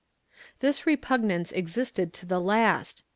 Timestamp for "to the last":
2.13-3.03